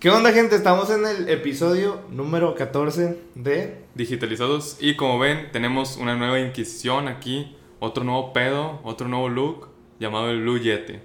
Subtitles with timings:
[0.00, 0.54] ¿Qué onda, gente?
[0.54, 4.76] Estamos en el episodio número 14 de Digitalizados.
[4.78, 7.56] Y como ven, tenemos una nueva Inquisición aquí.
[7.80, 9.66] Otro nuevo pedo, otro nuevo look
[9.98, 11.00] llamado el Blue Yeti.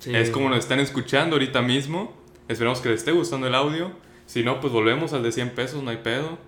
[0.00, 0.16] Sí.
[0.16, 2.14] Es como nos están escuchando ahorita mismo.
[2.48, 3.92] Esperamos que les esté gustando el audio.
[4.24, 6.38] Si no, pues volvemos al de 100 pesos, no hay pedo.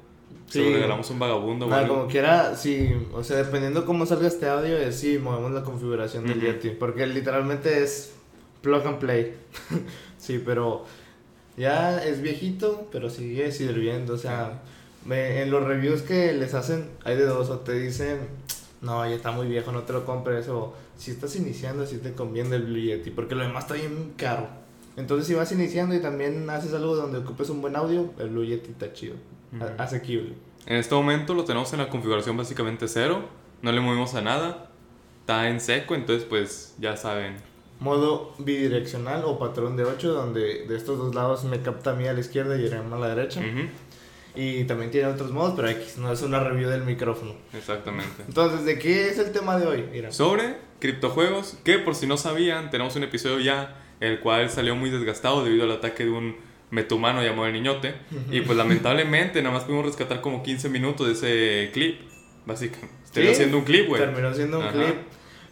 [0.46, 0.64] Sí.
[0.64, 1.67] lo regalamos un vagabundo.
[1.67, 1.87] Bueno.
[1.87, 6.27] como quiera, sí, o sea, dependiendo cómo salga este audio, es sí, movemos la configuración
[6.27, 6.46] del Ujú.
[6.46, 8.14] Yeti, porque literalmente es
[8.62, 9.35] plug and play.
[10.19, 10.87] sí, pero
[11.61, 14.60] ya es viejito, pero sigue sirviendo, o sea,
[15.05, 18.18] me- en los reviews que les hacen hay de dos, o te dicen,
[18.80, 22.12] no, ya está muy viejo, no te lo compres, o si estás iniciando, si te
[22.15, 24.48] conviene el Blue Yeti, porque lo demás está bien caro.
[24.96, 28.45] Entonces, si vas iniciando y también haces algo donde ocupes un buen audio, el Blue
[28.45, 29.15] Yeti está chido,
[29.60, 29.74] a- Ujú.
[29.79, 30.34] asequible.
[30.66, 33.23] En este momento lo tenemos en la configuración básicamente cero.
[33.62, 34.66] No le movimos a nada.
[35.20, 37.37] Está en seco, entonces pues ya saben.
[37.80, 42.07] Modo bidireccional o patrón de 8, donde de estos dos lados me capta a mí
[42.07, 43.41] a la izquierda y a a la derecha.
[43.41, 43.69] Ujú,
[44.37, 47.35] Y también tiene otros modos, pero X, no es una review del micrófono.
[47.54, 48.23] Exactamente.
[48.29, 49.85] Entonces, ¿de qué es el tema de hoy?
[49.91, 50.13] Mira.
[50.13, 54.91] sobre criptojuegos, que por si no sabían, tenemos un episodio ya, el cual salió muy
[54.91, 56.37] desgastado debido al ataque de un
[56.71, 57.95] metumano llamado el niñote.
[58.30, 62.01] Y pues lamentablemente nada más pudimos rescatar como 15 minutos de ese clip,
[62.47, 62.95] básicamente.
[63.04, 64.00] Estoy haciendo un clip, güey.
[64.00, 64.72] Terminó siendo un Ajá.
[64.72, 64.97] clip.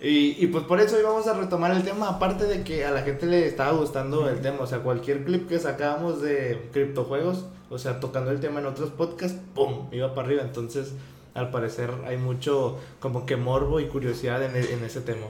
[0.00, 2.92] Y, y pues por eso hoy vamos a retomar el tema, aparte de que a
[2.92, 7.46] la gente le estaba gustando el tema, o sea, cualquier clip que sacábamos de criptojuegos,
[7.68, 9.88] o sea, tocando el tema en otros podcasts, ¡pum!
[9.90, 10.92] iba para arriba, entonces
[11.34, 15.26] al parecer hay mucho como que morbo y curiosidad en, e- en ese tema.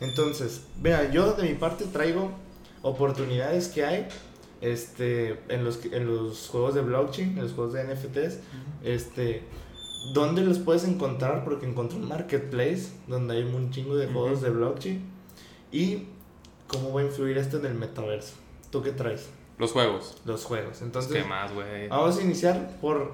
[0.00, 2.30] Entonces, vea, yo de mi parte traigo
[2.82, 4.08] oportunidades que hay
[4.60, 8.38] este, en, los, en los juegos de blockchain, en los juegos de NFTs,
[8.84, 9.42] este,
[10.12, 11.44] ¿dónde los puedes encontrar?
[11.44, 15.02] Porque encontré un marketplace donde hay un chingo de juegos de blockchain.
[15.72, 16.04] ¿Y
[16.66, 18.34] cómo va a influir esto en el metaverso?
[18.70, 19.28] ¿Tú qué traes?
[19.58, 20.16] Los juegos.
[20.24, 20.82] Los juegos.
[20.82, 21.88] Entonces, ¿Qué más, güey?
[21.88, 23.12] vamos a iniciar por,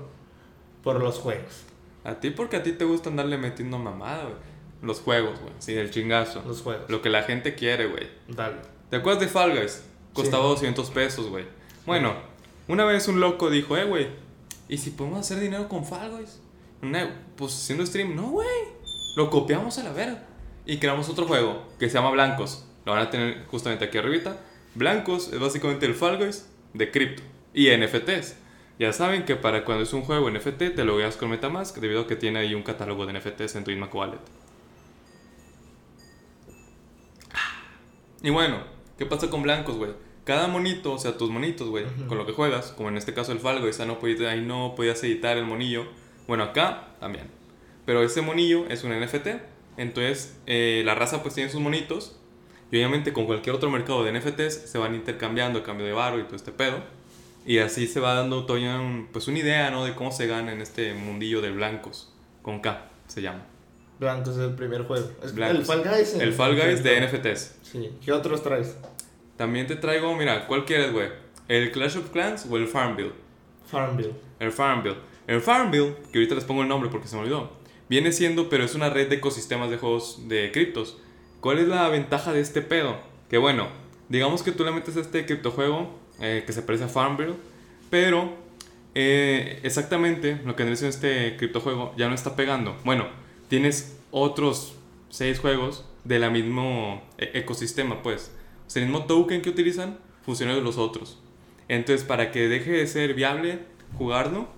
[0.82, 1.62] por los juegos.
[2.04, 4.36] A ti porque a ti te gusta andarle metiendo mamada, güey.
[4.82, 5.52] Los juegos, güey.
[5.58, 6.42] Sí, el chingazo.
[6.46, 6.90] Los juegos.
[6.90, 8.08] Lo que la gente quiere, güey.
[8.28, 8.56] Dale.
[8.90, 9.82] ¿Te acuerdas de Fall Guys?
[10.12, 11.46] Costaba 200 pesos, güey.
[11.86, 12.14] Bueno,
[12.68, 14.08] una vez un loco dijo, eh, güey,
[14.68, 16.40] ¿y si podemos hacer dinero con Fall Guys?
[16.84, 18.48] Una- pues haciendo stream, no, güey.
[19.16, 20.22] Lo copiamos a la verga.
[20.66, 22.64] Y creamos otro juego que se llama Blancos.
[22.84, 24.38] Lo van a tener justamente aquí arribita.
[24.74, 27.22] Blancos es básicamente el Fall Guys de cripto
[27.52, 28.36] y NFTs.
[28.78, 32.02] Ya saben que para cuando es un juego NFT te lo veas con Metamask debido
[32.02, 34.18] a que tiene ahí un catálogo de NFTs en tu misma wallet.
[38.22, 38.58] Y bueno,
[38.98, 39.92] ¿qué pasa con blancos, güey?
[40.24, 43.32] Cada monito, o sea, tus monitos, güey, con lo que juegas, como en este caso
[43.32, 45.84] el Falgo, esa no podías, ahí no podías editar el monillo.
[46.26, 47.26] Bueno, acá también.
[47.86, 49.28] Pero ese monillo es un NFT.
[49.76, 52.18] Entonces, eh, la raza pues tiene sus monitos.
[52.70, 56.18] Y obviamente con cualquier otro mercado de NFTs se van intercambiando a cambio de barro
[56.18, 56.78] y todo este pedo.
[57.46, 59.84] Y así se va dando todavía un- pues una idea, ¿no?
[59.84, 62.12] De cómo se gana en este mundillo de blancos.
[62.42, 63.44] Con K se llama.
[64.00, 65.08] Blancos es el primer juego.
[65.22, 65.58] Es Blancos.
[65.60, 66.14] El Fall Guys.
[66.14, 67.58] El Fall Guys de NFTs.
[67.62, 67.90] Sí.
[68.04, 68.76] ¿Qué otros traes?
[69.36, 71.08] También te traigo, mira, ¿cuál quieres, güey?
[71.48, 73.12] ¿El Clash of Clans o el Farmville?
[73.66, 74.12] Farmville.
[74.40, 74.96] El Farmville.
[75.26, 77.50] El Farmville, que ahorita les pongo el nombre porque se me olvidó,
[77.88, 80.98] viene siendo, pero es una red de ecosistemas de juegos de criptos.
[81.40, 82.96] ¿Cuál es la ventaja de este pedo?
[83.28, 83.68] Que bueno,
[84.08, 87.34] digamos que tú le metes a este criptojuego eh, que se parece a Farmville,
[87.90, 88.32] pero
[88.94, 92.76] eh, exactamente lo que en este criptojuego ya no está pegando.
[92.84, 93.06] Bueno,
[93.48, 94.74] tienes otros
[95.10, 98.30] seis juegos de la mismo e- ecosistema, pues.
[98.66, 101.18] O sea, el mismo token que utilizan funciona de los otros.
[101.68, 103.60] Entonces, para que deje de ser viable
[103.96, 104.48] jugarlo,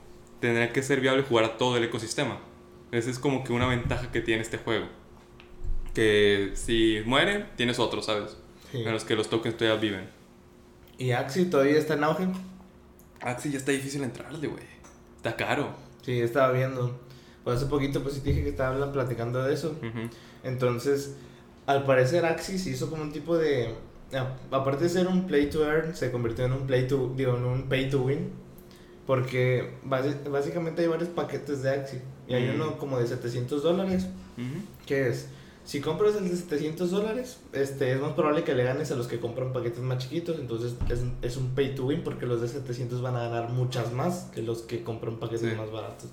[0.40, 2.38] tendrá que ser viable jugar a todo el ecosistema.
[2.92, 4.86] Esa es como que una ventaja que tiene este juego.
[5.94, 8.36] Que si muere, tienes otro, ¿sabes?
[8.70, 8.82] Sí.
[8.82, 10.10] En los que los tokens todavía viven.
[10.98, 12.28] ¿Y Axie todavía está en auge?
[13.20, 14.62] Axie ya está difícil entrarle, güey.
[15.16, 15.70] Está caro.
[16.02, 16.98] Sí, estaba viendo.
[17.44, 19.76] Pues hace poquito pues sí te dije que estaban platicando de eso.
[20.44, 21.16] Entonces,
[21.66, 23.74] al parecer Axie se hizo como un tipo de...
[24.12, 27.12] a- Aparte de ser un play to earn, se convirtió en un play to...
[27.16, 28.30] Digo, en un pay to win.
[29.06, 32.02] Porque básicamente hay varios paquetes de Axie.
[32.28, 32.54] Y hay Mm.
[32.56, 34.06] uno como de 700 dólares.
[34.36, 34.62] Ujú.
[34.84, 35.28] que es?
[35.64, 39.06] Si compras el de 700 dólares, este, es más probable que le ganes a los
[39.08, 40.38] que compran paquetes más chiquitos.
[40.38, 43.92] Entonces es, es un pay to win porque los de 700 van a ganar muchas
[43.92, 45.56] más que los que compran paquetes Sí.
[45.56, 46.10] más baratos.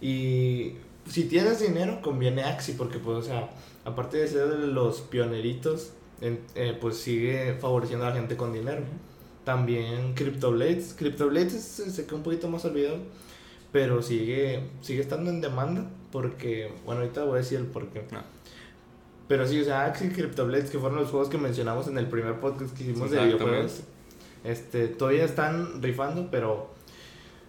[0.00, 0.74] Y
[1.08, 3.50] si tienes dinero, conviene Axie porque, pues, o sea,
[3.84, 8.82] aparte de ser de los pioneritos, eh, pues sigue favoreciendo a la gente con dinero.
[9.50, 10.94] También CryptoBlades.
[10.96, 12.98] CryptoBlades se, quedó un poquito más olvidado,
[13.72, 18.04] pero sigue, sigue estando en demanda porque, bueno, ahorita voy a decir el porqué.
[18.12, 18.20] No.
[19.26, 22.06] Pero sí, o sea, Axie y CryptoBlades, que fueron los juegos que mencionamos en el
[22.06, 23.80] primer podcast que hicimos de videojuegos,
[24.44, 26.70] Este, todavía están rifando, pero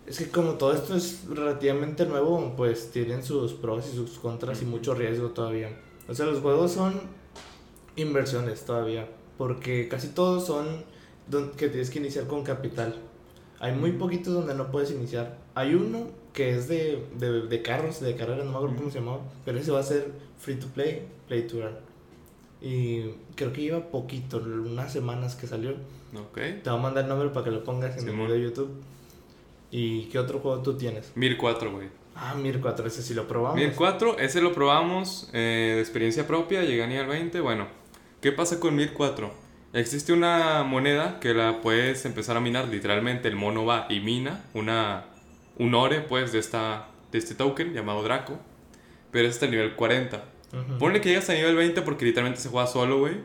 [0.08, 4.60] es que como todo esto es relativamente nuevo, pues tienen sus pros y sus contras
[4.64, 5.70] y mucho riesgo todavía.
[6.10, 7.00] O sea, los juegos son
[7.96, 9.08] inversiones todavía,
[9.38, 10.90] porque casi todos son
[11.58, 12.96] que tienes que iniciar con capital.
[13.60, 15.38] Hay muy poquitos donde no puedes iniciar.
[15.56, 19.00] Hay uno que es de, de, de carros, de carreras, no me acuerdo cómo se
[19.00, 21.76] llamaba, pero ese va a ser free to play, play to earn.
[22.62, 23.04] Y
[23.36, 25.72] creo que lleva poquito, unas semanas que salió.
[26.16, 26.36] Ok.
[26.64, 28.72] Te voy a mandar el nombre para que lo pongas en el video de YouTube.
[29.72, 31.12] ¿Y qué otro juego tú tienes?
[31.16, 31.88] Mir 4, güey.
[32.16, 33.56] Ah, Mir 4, ese sí lo probamos.
[33.56, 37.40] Mir 4, ese lo probamos eh, de experiencia propia, llegué a nivel 20.
[37.40, 37.68] Bueno,
[38.20, 39.32] ¿qué pasa con Mir 4?
[39.74, 44.44] Existe una moneda que la puedes empezar a minar, literalmente el mono va y mina
[44.54, 45.06] una,
[45.58, 48.38] un ore pues de, esta, de este token llamado Draco,
[49.12, 50.26] pero es hasta el nivel 40.
[50.80, 53.16] Ponle que llegas a nivel 20 porque literalmente se juega solo, güey.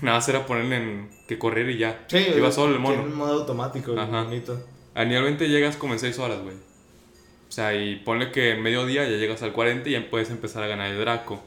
[0.00, 2.04] Nada más era ponerle en que correr y ya.
[2.06, 2.94] Sí, Iba solo el mono.
[2.94, 4.22] Tiene un modo automático, Ajá.
[4.22, 4.64] bonito.
[4.94, 6.54] A nivel 20 llegas como en 6 horas, güey.
[6.54, 10.30] O sea, y ponle que en medio día ya llegas al 40 y ya puedes
[10.30, 11.42] empezar a ganar el Draco.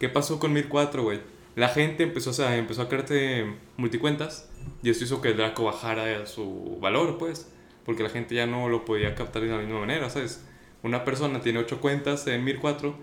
[0.00, 1.20] ¿Qué pasó con 1004, güey?
[1.54, 4.50] La gente empezó, o empezó a crearte multicuentas
[4.82, 7.50] y eso hizo que el Draco bajara su valor, pues.
[7.84, 10.44] Porque la gente ya no lo podía captar de la misma manera, ¿sabes?
[10.82, 12.94] Una persona tiene 8 cuentas en 1004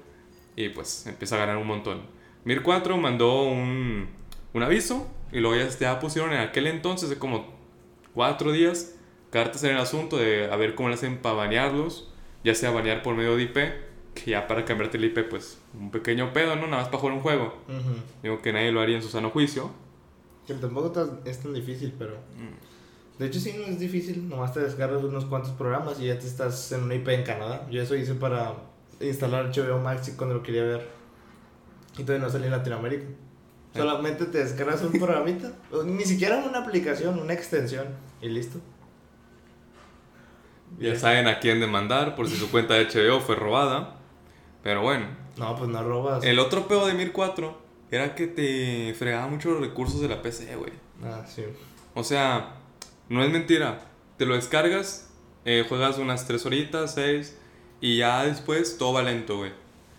[0.55, 2.01] y pues empieza a ganar un montón.
[2.45, 4.07] 1004 mandó un,
[4.53, 7.53] un aviso y luego ya, ya pusieron en aquel entonces, de como
[8.13, 8.95] 4 días,
[9.29, 12.11] cartas en el asunto de a ver cómo le hacen para banearlos,
[12.43, 13.57] ya sea banear por medio de IP
[14.23, 16.67] que ya para cambiarte el IP, pues un pequeño pedo, ¿no?
[16.67, 17.53] Nada más para jugar un juego.
[18.23, 19.71] Digo que nadie lo haría en su sano juicio.
[20.47, 20.91] Que tampoco
[21.25, 22.15] es tan difícil, pero.
[22.15, 23.19] Mm.
[23.19, 24.27] De hecho, sí, no es difícil.
[24.29, 27.67] Nomás te descargas unos cuantos programas y ya te estás en una IP en Canadá.
[27.69, 28.55] Yo eso hice para
[29.01, 30.87] instalar HBO Max cuando lo quería ver.
[31.97, 33.03] Y todavía no salí en Latinoamérica.
[33.03, 33.77] Eh.
[33.77, 35.51] Solamente te descargas un programita.
[35.85, 37.87] ni siquiera una aplicación, una extensión.
[38.21, 38.59] Y listo.
[40.77, 43.98] Ya saben a quién demandar por si su cuenta de HBO fue robada.
[44.63, 45.07] Pero bueno.
[45.37, 46.23] No, pues no robas.
[46.23, 47.57] El otro pedo de Mir 4
[47.91, 50.73] era que te fregaba mucho los recursos de la PC, güey.
[51.03, 51.43] Ah, sí.
[51.93, 52.55] O sea,
[53.07, 53.81] no es mentira.
[54.17, 55.09] Te lo descargas,
[55.45, 57.37] eh, juegas unas 3 horitas, 6,
[57.81, 59.51] y ya después todo va lento, güey.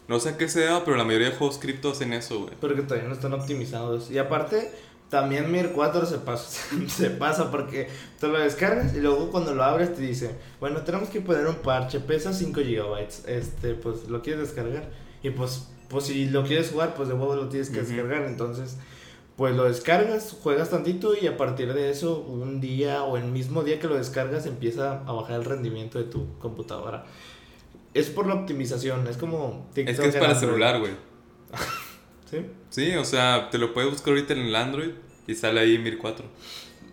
[0.08, 2.54] No sé a qué sea, pero la mayoría de juegos cripto hacen eso, güey.
[2.60, 4.10] Pero que todavía no están optimizados.
[4.10, 4.70] Y aparte,
[5.10, 9.64] también Mir 4 se pasa, se pasa porque te lo descargas y luego cuando lo
[9.64, 10.30] abres te dice,
[10.60, 14.88] bueno, tenemos que poner un parche, pesa 5 gigabytes, este, pues lo quieres descargar.
[15.22, 18.22] Y pues, pues si lo quieres jugar, pues de nuevo lo tienes que descargar.
[18.22, 18.78] Entonces,
[19.36, 23.64] pues lo descargas, juegas tantito y a partir de eso, un día o el mismo
[23.64, 27.04] día que lo descargas, empieza a bajar el rendimiento de tu computadora.
[27.92, 29.66] Es por la optimización, es como...
[29.74, 31.09] es que es para celular, güey.
[32.30, 32.46] ¿Sí?
[32.68, 34.90] Sí, o sea, te lo puedes buscar ahorita en el Android
[35.26, 36.24] y sale ahí Mir 4.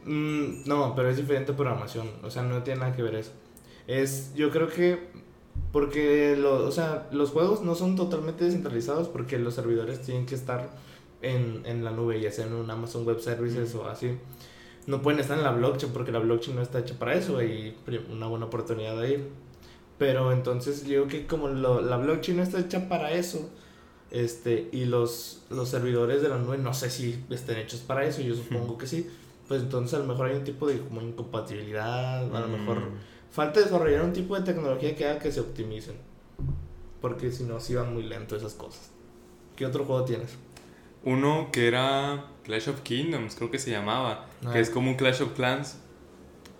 [0.05, 3.31] Mm, no, pero es diferente programación, o sea, no tiene nada que ver eso.
[3.87, 5.09] Es, yo creo que,
[5.71, 10.35] porque, lo, o sea, los juegos no son totalmente descentralizados porque los servidores tienen que
[10.35, 10.69] estar
[11.21, 14.17] en, en la nube, ya sea en un Amazon Web Services o así.
[14.87, 17.75] No pueden estar en la blockchain porque la blockchain no está hecha para eso y
[18.09, 19.29] una buena oportunidad de ir.
[19.97, 23.49] Pero entonces yo creo que como lo, la blockchain no está hecha para eso,
[24.11, 28.21] este, y los, los servidores de la nube no sé si estén hechos para eso,
[28.21, 29.09] yo supongo que sí.
[29.47, 32.97] Pues entonces a lo mejor hay un tipo de como incompatibilidad, a lo mejor mm.
[33.31, 35.95] falta desarrollar un tipo de tecnología que haga que se optimicen.
[37.01, 38.91] Porque si no, sí van muy lento esas cosas.
[39.55, 40.35] ¿Qué otro juego tienes?
[41.03, 44.59] Uno que era Clash of Kingdoms, creo que se llamaba, que ah.
[44.59, 45.77] es como un Clash of Clans.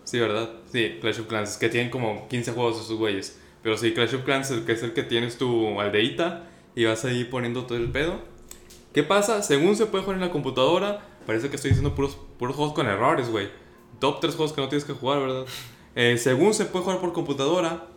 [0.05, 0.49] Sí, ¿verdad?
[0.71, 3.37] Sí, Clash of Clans, que tienen como 15 juegos esos güeyes.
[3.61, 6.47] Pero sí, Clash of Clans, el que es el que tienes tu aldeita
[6.77, 8.21] y vas ahí poniendo todo el pedo.
[8.93, 9.41] ¿Qué pasa?
[9.41, 12.85] Según se puede jugar en la computadora, parece que estoy diciendo puros, puros juegos con
[12.85, 13.49] errores, güey.
[13.99, 15.45] Top 3 juegos que no tienes que jugar, ¿verdad?
[15.95, 17.87] Eh, según se puede jugar por computadora,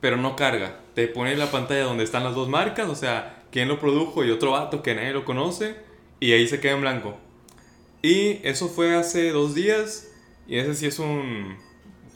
[0.00, 0.78] pero no carga.
[0.94, 4.30] Te pone la pantalla donde están las dos marcas, o sea, quién lo produjo y
[4.30, 5.74] otro vato que nadie lo conoce,
[6.20, 7.16] y ahí se queda en blanco.
[8.00, 10.12] Y eso fue hace dos días,
[10.46, 11.58] y ese sí es un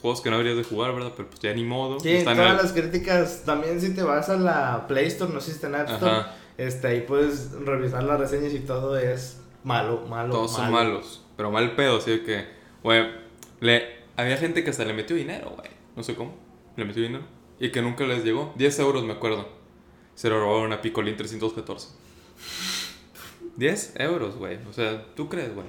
[0.03, 1.13] juegos que no deberías de jugar, ¿verdad?
[1.15, 1.97] Pero pues ya ni modo.
[1.97, 5.51] Sí, todas las críticas, también si te vas a la Play Store, no sé si
[5.53, 6.25] está en App Store,
[6.57, 11.51] este, ahí puedes revisar las reseñas y todo es malo, malo, Todos son malos, pero
[11.51, 12.45] mal pedo, así que,
[12.83, 13.11] güey,
[13.61, 16.35] le, había gente que hasta le metió dinero, güey, no sé cómo,
[16.75, 17.23] le metió dinero,
[17.57, 19.47] y que nunca les llegó, 10 euros me acuerdo,
[20.15, 21.87] se lo robaron a Picolín 314.
[23.55, 25.67] 10 euros, güey, o sea, ¿tú crees, güey?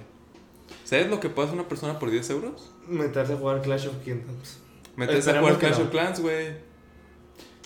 [0.84, 2.70] ¿Sabes lo que puede hacer una persona por 10 euros?
[2.88, 4.58] Meterse a jugar Clash of Kingdoms.
[4.96, 6.48] Meterse a jugar Clash of Clans, güey.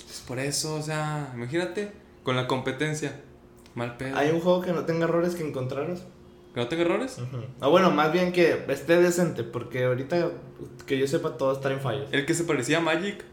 [0.08, 3.20] Es por eso, o sea, imagínate, con la competencia.
[3.74, 4.16] Mal pedo.
[4.16, 6.00] ¿Hay un juego que no tenga errores que encontraros?
[6.54, 7.18] ¿Que no tenga errores?
[7.18, 7.42] Ujú.
[7.60, 10.30] O bueno, más bien que esté decente, porque ahorita
[10.86, 12.08] que yo sepa todo está en fallos.
[12.12, 13.24] El que se parecía a Magic,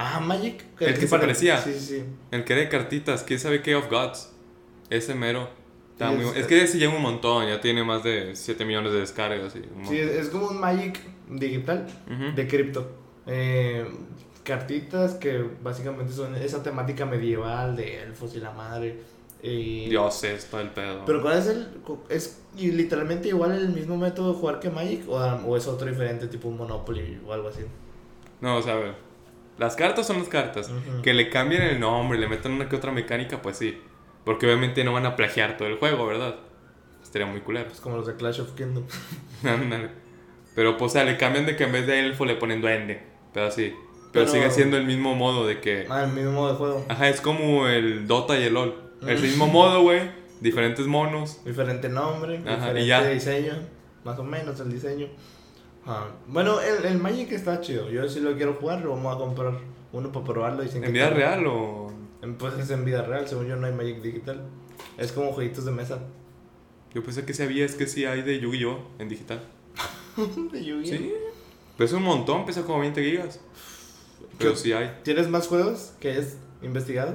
[0.00, 0.64] Ah, Magic.
[0.78, 1.60] El que se pare- parecía.
[1.60, 2.04] Sí, sí, sí.
[2.30, 4.30] el que era de cartitas, ¿quién sabe qué of Gods?
[4.90, 5.48] Ese mero.
[5.98, 8.64] Está Sí, muy es- es que ese lleva un montón, ya tiene más de 7
[8.64, 9.56] millones de descargas.
[9.56, 11.88] Y Sí, es es como un Magic digital
[12.36, 12.88] de cripto.
[13.26, 13.84] Eh,
[14.44, 19.00] cartitas que básicamente son esa temática medieval de elfos y la madre.
[19.42, 21.04] Y- Dioses, todo el pedo.
[21.04, 21.68] Pero ¿cuál es el...?
[22.08, 25.08] ¿Es literalmente igual el mismo método de jugar que Magic?
[25.08, 27.62] ¿O, o es otro diferente, tipo un Monopoly o algo así?
[28.40, 28.94] No, o sea, a ver.
[29.58, 30.70] Las cartas son las cartas.
[31.02, 33.80] Que le cambien el nombre, le metan una que otra mecánica, pues sí.
[34.28, 36.34] Porque obviamente no van a plagiar todo el juego, ¿verdad?
[37.02, 37.68] Estaría muy culero.
[37.68, 38.84] Pues como los de Clash of Kingdom.
[40.54, 43.00] Pero, pues, o sea, le cambian de que en vez de elfo le ponen duende.
[43.32, 43.72] Pero así.
[44.12, 45.86] Pero, Pero- sigue siendo el mismo modo de que.
[45.88, 46.84] Ah, el mismo modo de juego.
[46.90, 48.74] Ajá, es como el Dota y el LOL.
[49.06, 49.22] El Mm.
[49.22, 50.10] mismo modo, güey.
[50.42, 51.42] Diferentes monos.
[51.46, 53.08] Diferente nombre, Ajá, diferente y ya.
[53.08, 53.54] diseño.
[54.04, 55.06] Más o menos el diseño.
[55.86, 57.88] Ah, Bueno, el, el Magic está chido.
[57.90, 59.54] Yo sí lo quiero jugar, lo vamos a comprar
[59.92, 60.64] uno para probarlo.
[60.64, 61.92] Y sin ¿En vida real o.?
[62.36, 64.42] Pues es en vida real, según yo no hay Magic digital.
[64.96, 66.00] Es como jueguitos de mesa.
[66.94, 68.78] Yo pensé que sí había, es que sí hay de Yu-Gi-Oh!
[68.98, 69.40] en digital.
[70.52, 70.96] de Yu-Gi-Oh.
[70.98, 71.12] Sí.
[71.76, 73.40] Pesa un montón, pesa como 20 gigas.
[74.38, 74.98] Pero sí hay.
[75.04, 77.14] ¿Tienes más juegos que hayas investigado?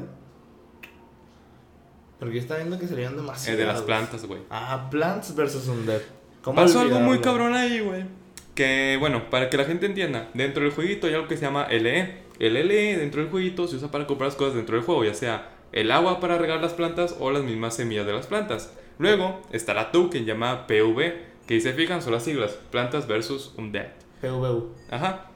[2.20, 3.60] Porque yo estaba viendo que serían El demasiados.
[3.60, 4.41] de las plantas, güey.
[4.50, 5.67] Ah, Plants vs.
[5.67, 6.01] Undead.
[6.41, 8.05] ¿Cómo Pasó algo muy cabrón ahí, güey.
[8.55, 11.67] Que, bueno, para que la gente entienda, dentro del jueguito hay algo que se llama
[11.70, 12.23] LE.
[12.40, 15.13] El LE dentro del jueguito se usa para comprar las cosas dentro del juego, ya
[15.13, 18.74] sea el agua para regar las plantas o las mismas semillas de las plantas.
[19.00, 23.54] Luego está la token llamada PV, que si se fijan son las siglas, plantas versus
[23.58, 23.88] undead.
[24.22, 24.72] PvU.
[24.90, 25.32] Ajá,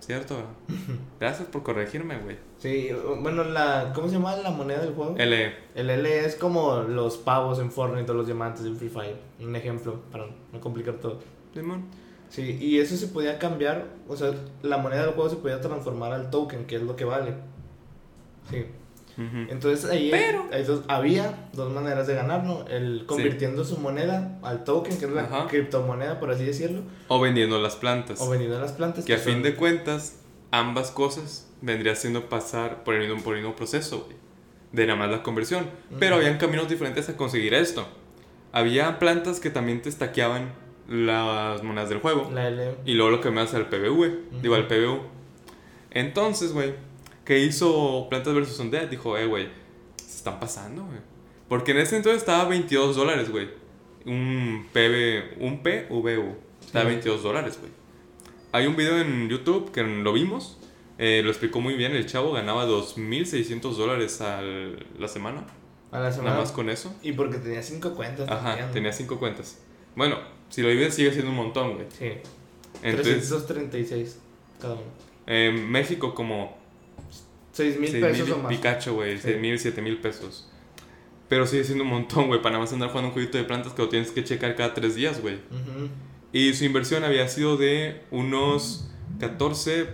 [0.00, 0.36] cierto.
[1.20, 2.36] Gracias por corregirme, güey.
[2.58, 5.14] Sí, bueno, la, ¿cómo se llama la moneda del juego?
[5.16, 5.54] LE.
[5.74, 9.16] El L es como los pavos en Fortnite o los diamantes en Free Fire.
[9.40, 11.20] Un ejemplo, para no complicar todo.
[11.52, 11.84] Simón.
[12.28, 16.12] Sí, y eso se podía cambiar, o sea, la moneda del juego se podía transformar
[16.12, 17.34] al token, que es lo que vale.
[18.50, 18.64] Sí.
[19.16, 22.66] Entonces ahí Pero- hay dos- había dos maneras de ganar, ¿no?
[22.66, 25.46] El convirtiendo su moneda al token, que es la Ajá.
[25.46, 28.20] criptomoneda, por así decirlo, O vendiendo las plantas.
[28.20, 29.04] o vendiendo las plantas.
[29.04, 30.16] Que a son- fin de cuentas,
[30.50, 34.16] ambas cosas vendría siendo pasar por el mismo, por el mismo proceso, güey,
[34.72, 35.66] de nada más la conversión.
[36.00, 37.86] Pero habían caminos diferentes a conseguir esto.
[38.50, 40.52] Había plantas que también te estaqueaban
[40.88, 42.30] las monedas del juego.
[42.32, 42.76] La L.
[42.84, 45.00] Y luego lo que me hace al PBV, digo al PBU.
[45.90, 46.74] Entonces, güey,
[47.24, 48.58] ¿qué hizo Plantas vs.
[48.60, 48.88] Undead?
[48.88, 49.48] Dijo, eh, güey,
[49.96, 50.98] se están pasando, güey.
[51.48, 53.48] Porque en ese entonces estaba 22 dólares, güey.
[54.06, 56.36] Un PB, un PVU.
[56.64, 56.90] Estaba Sí.
[56.90, 57.70] 22 dólares, güey.
[58.52, 60.58] Hay un video en YouTube que lo vimos.
[60.96, 61.92] eh, lo explicó muy bien.
[61.96, 65.44] El chavo ganaba 2.600 dólares a la semana.
[65.90, 66.30] A la semana.
[66.30, 66.94] Nada más con eso.
[67.02, 68.28] Y porque tenía cinco cuentas.
[68.30, 68.70] Ajá, también.
[68.72, 69.60] tenía 5 cuentas.
[69.96, 70.18] Bueno,
[70.50, 71.86] si lo vives sigue siendo un montón, güey.
[71.98, 72.12] Sí.
[72.82, 74.18] Entonces, 336
[74.60, 74.82] cada uno.
[75.26, 76.56] en México como
[77.52, 78.48] 6 mil 6 pesos o más.
[78.52, 79.22] Pikachu, güey, Sí.
[79.24, 80.50] 6 mil, 7 mil pesos.
[81.28, 83.72] Pero sigue siendo un montón, güey, para nada más andar jugando un jueguito de plantas
[83.72, 85.36] que lo tienes que checar cada 3 días, güey.
[85.36, 85.88] Ujú.
[86.32, 89.86] Y su inversión había sido de unos 14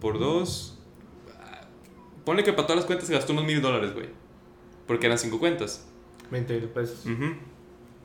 [0.00, 0.78] por 2.
[2.24, 4.08] Ponle que para todas las cuentas se gastó unos mil dólares, güey.
[4.86, 5.86] Porque eran 5 cuentas.
[6.30, 7.04] 20 mil pesos.
[7.06, 7.34] Ujú.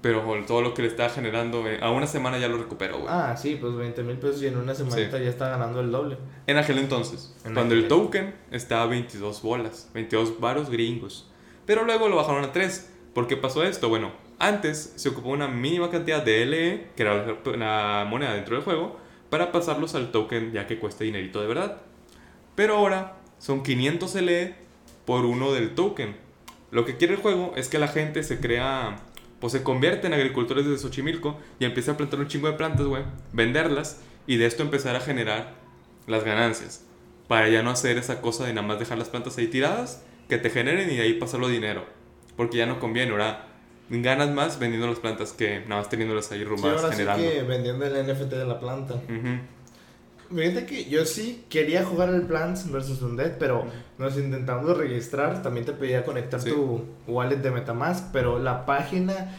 [0.02, 2.98] Pero joder, todo lo que le estaba generando, güey, a una semana ya lo recuperó,
[3.00, 3.08] güey.
[3.10, 6.18] Ah, sí, pues 20 mil pesos y en una semanita ya está ganando el doble.
[6.48, 11.30] En aquel entonces, En cuando aquel el token estaba a 22 bolas, 22 varos gringos.
[11.68, 12.90] Pero luego lo bajaron a 3.
[13.14, 13.90] ¿Por qué pasó esto?
[13.90, 18.56] Bueno, antes se ocupó una mínima cantidad de LE, que era la- la moneda dentro
[18.56, 18.98] del juego,
[19.30, 21.78] para pasarlos al token ya que cuesta dinerito de verdad.
[22.56, 24.56] Pero ahora son 500 LE
[25.06, 26.16] por uno del token.
[26.72, 28.96] Lo que quiere el juego es que la gente se crea,
[29.42, 32.86] pues se convierte en agricultores de Xochimilco y empiece a plantar un chingo de plantas,
[32.86, 35.56] güey, venderlas y de esto empezar a generar
[36.08, 36.86] las ganancias.
[37.28, 40.38] Para ya no hacer esa cosa de nada más dejar las plantas ahí tiradas, que
[40.38, 41.86] te generen y de ahí pasarlo dinero.
[42.38, 43.48] Porque ya no conviene, ahora
[43.90, 47.30] ganas más vendiendo las plantas que nada más teniéndolas ahí Sí, rumbadas ahora sí generando.
[47.30, 48.94] que vendiendo el NFT de la planta.
[48.96, 49.40] Ujú.
[50.36, 53.66] Fíjate que yo sí quería jugar el Plants vs Undead, pero
[53.98, 55.42] nos intentamos registrar.
[55.42, 56.50] También te pedía conectar Sí.
[56.52, 59.36] tu wallet de Metamask, pero la página.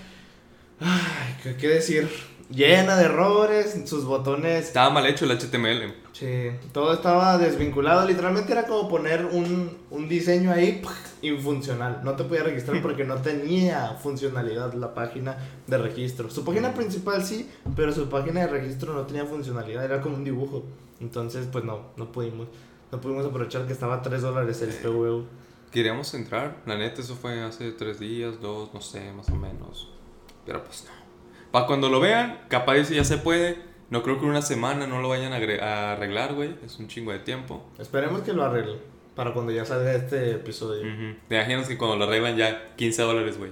[0.80, 2.08] Ay, ¿qué, qué decir?
[2.50, 4.66] Llena de errores, sus botones.
[4.66, 5.94] Estaba mal hecho el HTML.
[6.22, 8.06] Sí, todo estaba desvinculado.
[8.06, 10.80] Literalmente era como poner un, un diseño ahí
[11.20, 12.02] infuncional.
[12.04, 15.36] No te podía registrar porque no tenía funcionalidad la página
[15.66, 16.30] de registro.
[16.30, 19.84] Su página principal sí, pero su página de registro no tenía funcionalidad.
[19.84, 20.62] Era como un dibujo.
[21.00, 22.46] Entonces, pues no, no pudimos.
[22.92, 25.24] No pudimos aprovechar que estaba a 3 dólares el PVU.
[25.72, 29.90] Queríamos entrar, la neta, eso fue hace tres días, dos, no sé, más o menos.
[30.46, 30.92] Pero pues no.
[31.50, 33.71] Para cuando lo vean, capaz ya se puede.
[33.92, 36.56] No creo que en una semana no lo vayan a, arreglar, güey.
[36.64, 37.62] Es un chingo de tiempo.
[37.78, 38.78] Esperemos que lo arreglen.
[39.14, 40.80] Para cuando ya salga este episodio.
[40.80, 41.18] Ujú.
[41.28, 43.50] Te imaginas que cuando lo arreglan ya 15 dólares, güey.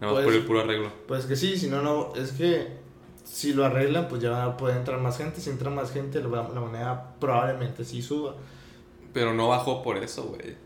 [0.00, 0.90] Nada más Pues- por el puro arreglo.
[1.06, 2.12] Pues que sí, si no, no.
[2.16, 2.66] Es que
[3.22, 5.40] si lo arreglan, pues ya puede entrar más gente.
[5.40, 8.34] Si entra más gente, la la moneda probablemente sí suba.
[9.12, 10.56] Pero no bajó por eso, güey.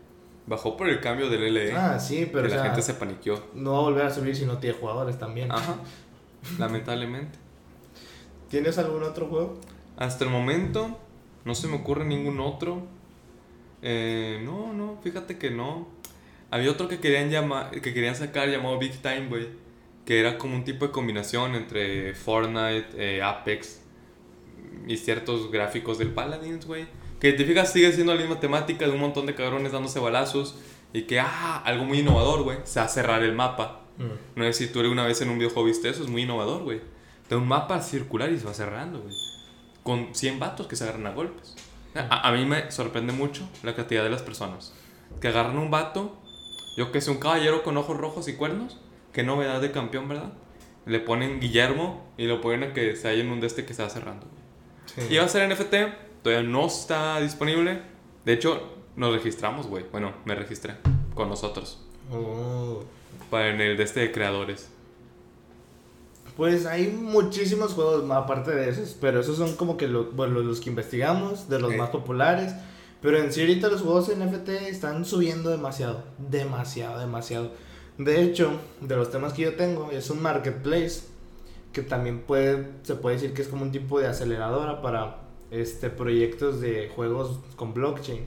[0.47, 1.73] Bajó por el cambio del LE.
[1.73, 3.39] Ah, sí, pero que o la gente se paniqueó.
[3.53, 5.51] no va a volver a subir si no tiene jugadores también.
[5.51, 5.75] Ajá.
[6.57, 7.37] Lamentablemente.
[8.51, 9.57] ¿Tienes algún otro juego?
[9.95, 10.99] Hasta el momento
[11.45, 12.85] no se me ocurre ningún otro.
[13.81, 15.87] Eh, no, no, fíjate que no.
[16.51, 19.47] Había otro que querían llamar, que querían sacar llamado Big Time, güey.
[20.05, 23.83] Que era como un tipo de combinación entre Fortnite, eh, Apex
[24.85, 26.87] y ciertos gráficos del Paladins, güey.
[27.21, 30.57] Que te fijas sigue siendo la misma temática de un montón de cabrones dándose balazos.
[30.91, 32.57] Y que, ah, algo muy innovador, güey.
[32.65, 33.83] Se va a cerrar el mapa.
[33.97, 34.39] Mm.
[34.39, 36.81] No sé si tú alguna vez en un videojuego viste eso, es muy innovador, güey.
[37.31, 39.15] Da un mapa circular y se va cerrando, güey.
[39.83, 41.55] Con 100 vatos que se agarran a golpes.
[41.95, 44.73] A, a mí me sorprende mucho la cantidad de las personas
[45.21, 46.17] que agarran un vato,
[46.75, 48.77] yo que sé, un caballero con ojos rojos y cuernos,
[49.13, 50.33] que novedad de campeón, ¿verdad?
[50.85, 53.73] Le ponen Guillermo y lo ponen a que se halla en un de este que
[53.73, 54.25] se va cerrando.
[54.85, 55.01] Sí.
[55.13, 57.81] Iba a ser NFT, todavía no está disponible.
[58.25, 59.85] De hecho, nos registramos, güey.
[59.89, 60.75] Bueno, me registré
[61.13, 61.81] con nosotros.
[62.11, 62.83] Oh.
[63.29, 64.69] Para en el de este de creadores.
[66.37, 70.59] Pues hay muchísimos juegos aparte de esos, pero esos son como que lo- bueno, los
[70.59, 72.53] que investigamos, de los más populares.
[73.01, 77.51] Pero en sí ahorita los juegos NFT están subiendo demasiado, demasiado, demasiado.
[77.97, 81.01] De hecho, de los temas que yo tengo, es un marketplace
[81.73, 85.17] que también puede, se puede decir que es como un tipo de aceleradora para
[85.51, 88.25] este, proyectos de juegos con blockchain,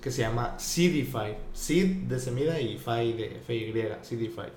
[0.00, 1.36] que se llama Seedify.
[1.52, 4.48] Seed de semilla y Fi de FY, Seedify.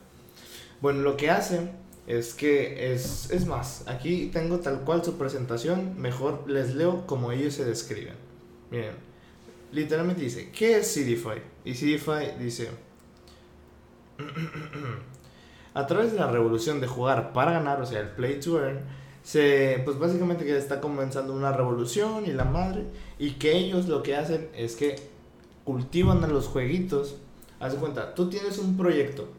[0.81, 1.71] Bueno, lo que hace
[2.07, 7.31] es que es, es más, aquí tengo tal cual su presentación, mejor les leo como
[7.31, 8.15] ellos se describen.
[8.69, 8.95] Miren,
[9.71, 11.41] literalmente dice, ¿qué es Seedify?
[11.63, 12.69] Y Seedify dice,
[15.73, 18.79] a través de la revolución de jugar para ganar, o sea, el play to earn,
[19.23, 22.85] se, pues básicamente que está comenzando una revolución y la madre,
[23.19, 24.95] y que ellos lo que hacen es que
[25.63, 27.17] cultivan a los jueguitos.
[27.59, 29.29] Haz de cuenta, tú tienes un proyecto,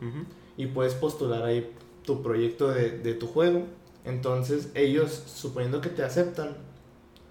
[0.56, 1.72] y puedes postular ahí
[2.04, 3.64] tu proyecto de, de tu juego.
[4.04, 6.56] Entonces ellos, suponiendo que te aceptan,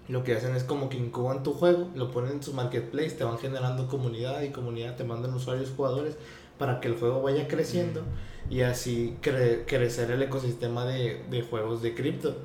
[0.08, 3.24] lo que hacen es como que incuban tu juego, lo ponen en su marketplace, te
[3.24, 6.16] van generando comunidad y comunidad te mandan usuarios jugadores
[6.58, 8.02] para que el juego vaya creciendo
[8.50, 12.36] y así cre- crecer el ecosistema de, de juegos de cripto.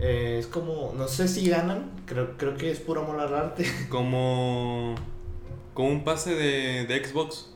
[0.00, 3.64] Eh, es como, no sé si ganan, creo, creo que es puro amor al arte.
[3.88, 4.94] Como,
[5.74, 7.50] como un pase de, de Xbox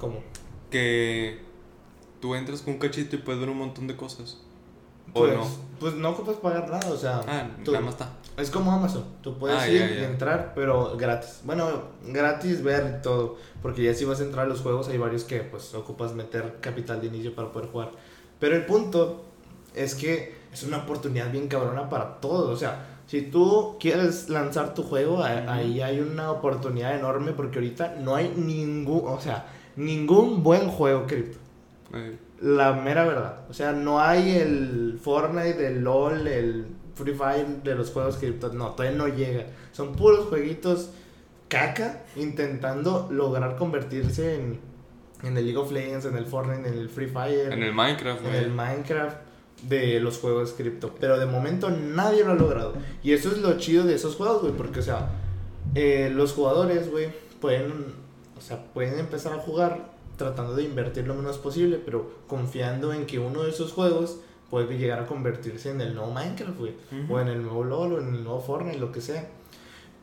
[0.00, 0.20] como,
[0.70, 1.40] que
[2.24, 4.38] tú entras con un cachito y puedes ver un montón de cosas.
[5.12, 5.46] ¿O pues, no?
[5.78, 8.08] pues no ocupas pagar nada, o sea, Ah, tú- nada más está.
[8.38, 11.42] Es como Amazon, tú puedes Ah, ir ya, y entrar, pero gratis.
[11.44, 11.66] Bueno,
[12.08, 15.40] gratis ver todo, porque ya si vas a entrar a los juegos hay varios que
[15.40, 17.90] pues ocupas meter capital de inicio para poder jugar.
[18.40, 19.22] Pero el punto
[19.74, 24.72] es que es una oportunidad bien cabrona para todos, o sea, si tú quieres lanzar
[24.72, 29.44] tu juego, ahí hay una oportunidad enorme porque ahorita no hay ningún, o sea,
[29.76, 31.43] ningún buen juego cripto.
[32.40, 33.44] La mera verdad.
[33.48, 38.52] O sea, no hay el Fortnite, el LOL, el Free Fire de los juegos cripto.
[38.52, 39.46] No, todavía no llega.
[39.72, 40.90] Son puros jueguitos
[41.48, 44.58] caca intentando lograr convertirse en,
[45.22, 48.22] en el League of Legends, en el Fortnite, en el Free Fire, en el Minecraft,
[48.22, 48.44] en güey.
[48.44, 49.16] el Minecraft
[49.62, 50.94] de los juegos cripto.
[50.98, 52.74] Pero de momento nadie lo ha logrado.
[53.02, 54.52] Y eso es lo chido de esos juegos, güey.
[54.52, 55.10] Porque, o sea,
[55.74, 57.08] eh, los jugadores, güey,
[57.40, 57.94] pueden,
[58.36, 63.06] o sea, pueden empezar a jugar tratando de invertir lo menos posible, pero confiando en
[63.06, 64.18] que uno de esos juegos
[64.50, 66.74] puede llegar a convertirse en el nuevo Minecraft, güey.
[67.08, 69.28] O en el nuevo LOL, o en el nuevo Fortnite, lo que sea.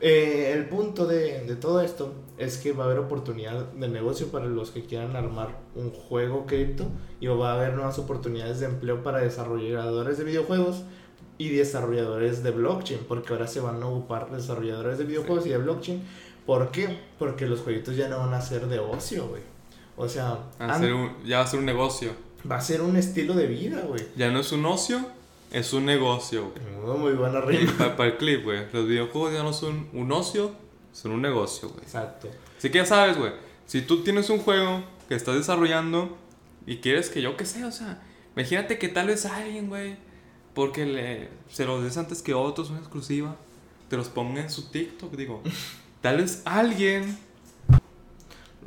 [0.03, 4.27] Eh, el punto de, de todo esto es que va a haber oportunidad de negocio
[4.27, 6.87] para los que quieran armar un juego cripto
[7.19, 10.83] y va a haber nuevas oportunidades de empleo para desarrolladores de videojuegos
[11.37, 15.57] y desarrolladores de blockchain, porque ahora se van a ocupar desarrolladores de videojuegos y de
[15.57, 16.03] blockchain.
[16.45, 16.99] ¿Por qué?
[17.19, 19.41] Porque los jueguitos ya no van a ser de ocio, güey.
[19.97, 22.11] O sea, Hacer an- un- ya va a ser un negocio.
[22.49, 24.01] va a ser un estilo de vida, güey.
[24.15, 24.99] Ya no es un ocio,
[25.51, 26.97] es un negocio, güey.
[26.99, 27.95] Muy, buena rima.
[27.95, 28.65] Para el clip, güey.
[28.73, 30.51] Los videojuegos ya no son un ocio,
[30.93, 31.83] son un negocio, güey.
[31.83, 32.29] Exacto.
[32.57, 33.31] Así que ya sabes, güey.
[33.67, 36.17] Si tú tienes un juego que estás desarrollando
[36.65, 38.01] y quieres que yo qué sé, o sea,
[38.35, 39.95] imagínate que tal vez alguien, güey,
[40.53, 43.35] porque le, se los des antes que otros, una exclusiva,
[43.89, 45.41] te los ponga en su TikTok, digo.
[46.01, 47.17] Tal vez alguien.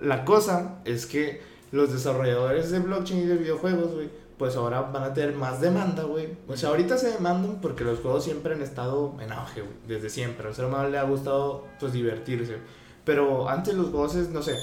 [0.00, 1.40] La cosa es que
[1.72, 6.04] los desarrolladores de blockchain y de videojuegos, güey, pues ahora van a tener más demanda,
[6.04, 6.28] güey.
[6.48, 10.10] O sea, ahorita se demandan porque los juegos siempre han estado en auge, güey, desde
[10.10, 10.48] siempre.
[10.48, 12.58] Al ser humano le ha gustado, pues, divertirse.
[13.04, 14.56] Pero antes los juegos no sé,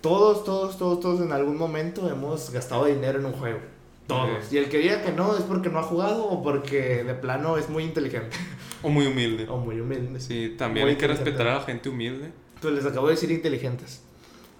[0.00, 3.60] todos, todos, todos, todos en algún momento hemos gastado dinero en un juego.
[4.06, 4.52] Todos.
[4.52, 7.56] Y el que diga que no es porque no ha jugado o porque de plano
[7.56, 8.36] es muy inteligente.
[8.82, 9.46] O muy humilde.
[9.48, 10.18] o muy humilde.
[10.18, 12.32] Sí, también Muy hay que respetar a la gente humilde.
[12.60, 14.02] Pues les acabo de decir inteligentes.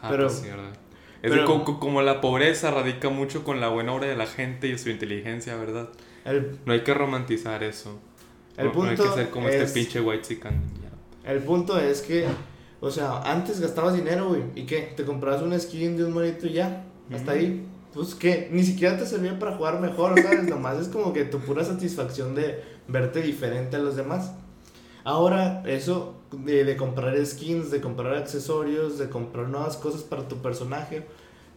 [0.03, 0.73] Ah, Pero- pues sí, ¿verdad?
[1.23, 4.17] Es pero- de co- co- como la pobreza radica mucho con la buena obra de
[4.17, 5.89] la gente y su inteligencia, ¿verdad?
[6.25, 8.01] El, No hay que romantizar eso.
[8.57, 10.61] el no, no hay punto que ser como es, este pinche white chican.
[11.25, 12.27] El punto es que,
[12.81, 14.43] o sea, antes gastabas dinero, güey.
[14.57, 14.93] ¿Y qué?
[14.97, 16.85] Te comprabas una skin de un monito y ya.
[17.15, 17.65] Hasta ahí.
[17.95, 20.45] Pues que ni siquiera te servía para jugar mejor, ¿sabes?
[20.45, 24.33] Nomás es como que tu pura satisfacción de verte diferente a los demás.
[25.05, 31.07] Ahora, eso de, comprar skins, de comprar accesorios, de comprar nuevas cosas para tu personaje,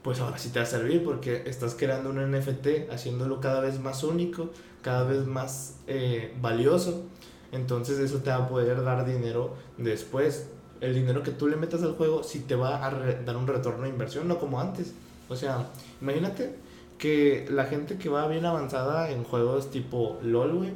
[0.01, 3.79] pues ahora sí te va a servir porque estás creando un NFT, haciéndolo cada vez
[3.79, 4.49] más único,
[4.81, 7.03] cada vez más eh, valioso.
[7.51, 10.49] Entonces eso te va a poder dar dinero después.
[10.81, 13.83] El dinero que tú le metas al juego sí te va a dar un retorno
[13.83, 14.93] de inversión, no como antes.
[15.29, 15.69] O sea,
[16.01, 16.55] imagínate
[16.97, 20.73] que la gente que va bien avanzada en juegos tipo LOL, güey.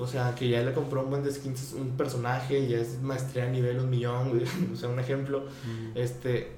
[0.00, 3.44] O sea, que ya le compró un buen de skins, un personaje, ya es maestría
[3.44, 4.42] a nivel un millón, güey.
[4.72, 5.42] O sea, un ejemplo.
[5.94, 6.52] Este,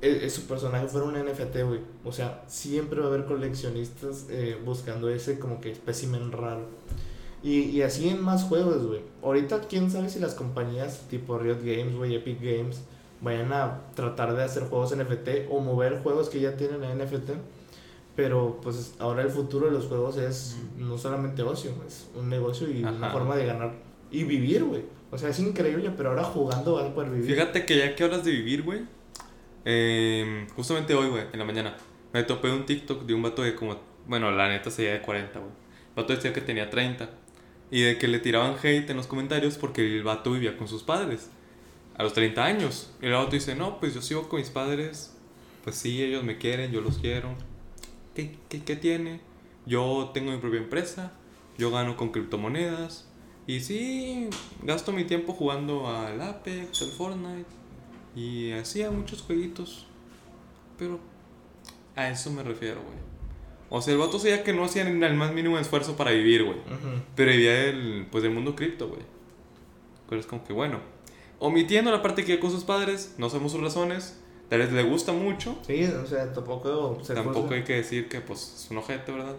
[0.00, 1.80] e- e- su personaje fuera un NFT, güey.
[2.04, 6.66] O sea, siempre va a haber coleccionistas eh, buscando ese como que espécimen raro.
[7.42, 9.00] Y, y así en más juegos, güey.
[9.22, 12.80] Ahorita, quién sabe si las compañías tipo Riot Games, güey, Epic Games,
[13.20, 17.30] vayan a tratar de hacer juegos NFT o mover juegos que ya tienen NFT.
[18.18, 22.68] Pero pues ahora el futuro de los juegos es no solamente ocio, es un negocio
[22.68, 23.10] y una Ajá.
[23.12, 23.72] forma de ganar
[24.10, 24.82] y vivir, güey.
[25.12, 27.30] O sea, es increíble, pero ahora jugando vas a poder vivir.
[27.30, 28.80] Fíjate que ya que hablas de vivir, güey.
[29.64, 31.76] eh, justamente hoy, güey, en la mañana,
[32.12, 33.76] me topé un TikTok de un vato de como.
[34.08, 35.52] Bueno, la neta sería de 40, güey.
[35.52, 37.08] El vato decía que tenía 30.
[37.70, 40.82] Y de que le tiraban hate en los comentarios porque el vato vivía con sus
[40.82, 41.30] padres.
[41.96, 42.90] A los 30 años.
[43.00, 45.14] Y el vato dice: No, pues yo sigo con mis padres.
[45.62, 47.28] Pues sí, ellos me quieren, yo los quiero.
[48.18, 49.20] ¿Qué, qué, qué tiene?
[49.64, 51.12] Yo tengo mi propia empresa.
[51.56, 53.08] Yo gano con criptomonedas.
[53.46, 54.28] Y sí,
[54.64, 57.48] gasto mi tiempo jugando al Apex, al Fortnite.
[58.16, 59.86] Y así a muchos jueguitos.
[60.76, 60.98] Pero
[61.94, 62.98] a eso me refiero, güey.
[63.70, 66.42] O sea, el vato sabía que no hacía ni el más mínimo esfuerzo para vivir,
[66.42, 66.58] güey.
[67.14, 69.02] Pero vivía el, pues, del mundo cripto, güey.
[70.08, 70.80] Pero es como que, bueno,
[71.38, 74.20] omitiendo la parte que vive con sus padres, no sabemos sus razones.
[74.48, 75.58] Tal vez le gusta mucho.
[75.66, 77.56] Sí, o sea, tampoco se Tampoco juzga.
[77.56, 79.36] hay que decir que, pues, es un ojete, ¿verdad?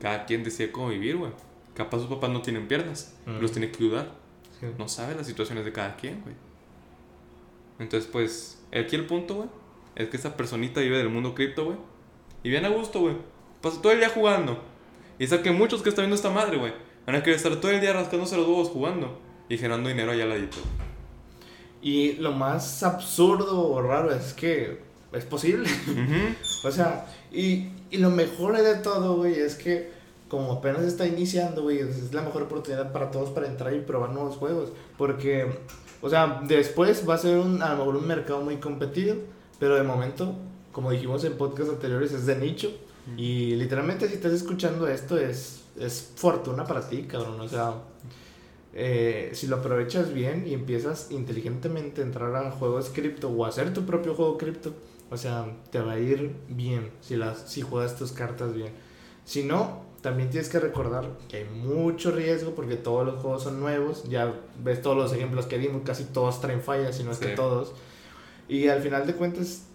[0.00, 1.32] Cada quien decide cómo vivir, güey.
[1.74, 3.14] Capaz sus papás no tienen piernas.
[3.26, 3.40] Mm.
[3.40, 4.12] Los tiene que ayudar.
[4.58, 4.66] Sí.
[4.78, 6.34] No sabe las situaciones de cada quien, güey.
[7.78, 9.48] Entonces, pues, aquí el punto, güey,
[9.96, 11.76] es que esa personita vive del mundo cripto, güey.
[12.42, 13.16] Y bien a gusto, güey.
[13.62, 14.62] Pasa todo el día jugando.
[15.18, 16.72] Y sé que muchos que están viendo esta madre, güey,
[17.06, 19.18] van a querer estar todo el día rascándose los huevos jugando
[19.48, 20.58] y generando dinero allá al ladito.
[21.82, 24.80] Y lo más absurdo o raro es que
[25.12, 25.68] es posible.
[25.88, 26.34] Ujú.
[26.62, 29.90] O sea, y, y lo mejor de todo, güey, es que
[30.30, 34.10] como apenas está iniciando, güey, es la mejor oportunidad para todos para entrar y probar
[34.10, 34.70] nuevos juegos.
[34.96, 35.46] Porque,
[36.00, 39.16] o sea, después va a ser un, a lo mejor un mercado muy competido,
[39.58, 40.34] pero de momento,
[40.70, 42.70] como dijimos en podcasts anteriores, es de nicho.
[43.16, 47.40] Y literalmente si estás escuchando esto es, es fortuna para ti, cabrón.
[47.40, 47.74] O sea,
[48.72, 53.48] eh, si lo aprovechas bien y empiezas inteligentemente a entrar a juegos cripto o a
[53.48, 54.74] hacer tu propio juego cripto,
[55.10, 58.72] o sea, te va a ir bien si, las, si juegas tus cartas bien.
[59.24, 63.60] Si no, también tienes que recordar que hay mucho riesgo porque todos los juegos son
[63.60, 64.04] nuevos.
[64.08, 67.28] Ya ves todos los ejemplos que dimos, casi todos traen fallas, si no es que
[67.28, 67.74] todos.
[68.48, 69.66] Y al final de cuentas,